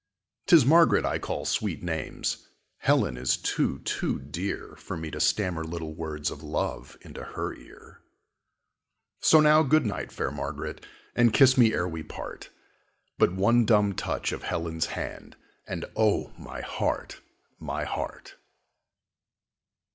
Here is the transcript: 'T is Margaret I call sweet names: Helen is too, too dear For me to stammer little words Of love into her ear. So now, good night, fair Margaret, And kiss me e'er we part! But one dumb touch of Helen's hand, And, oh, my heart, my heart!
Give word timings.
'T 0.47 0.55
is 0.55 0.65
Margaret 0.65 1.05
I 1.05 1.19
call 1.19 1.45
sweet 1.45 1.83
names: 1.83 2.47
Helen 2.79 3.17
is 3.17 3.37
too, 3.37 3.77
too 3.85 4.17
dear 4.17 4.75
For 4.77 4.97
me 4.97 5.11
to 5.11 5.19
stammer 5.19 5.63
little 5.63 5.93
words 5.93 6.31
Of 6.31 6.41
love 6.41 6.97
into 7.01 7.23
her 7.23 7.53
ear. 7.53 8.01
So 9.19 9.39
now, 9.39 9.61
good 9.61 9.85
night, 9.85 10.11
fair 10.11 10.31
Margaret, 10.31 10.83
And 11.15 11.31
kiss 11.31 11.55
me 11.55 11.73
e'er 11.73 11.87
we 11.87 12.01
part! 12.01 12.49
But 13.19 13.33
one 13.35 13.63
dumb 13.63 13.93
touch 13.93 14.31
of 14.31 14.41
Helen's 14.41 14.87
hand, 14.87 15.35
And, 15.67 15.85
oh, 15.95 16.31
my 16.35 16.61
heart, 16.61 17.21
my 17.59 17.83
heart! 17.83 18.37